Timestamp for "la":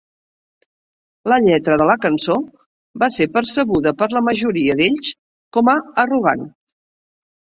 1.31-1.35, 1.91-1.95, 4.17-4.23